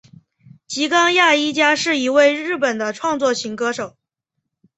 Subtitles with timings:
[0.65, 3.95] 吉冈亚衣加是一位日本的创作型歌手。